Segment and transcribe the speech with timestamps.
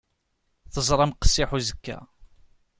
[0.73, 1.97] Teẓram qessiḥ uzekka.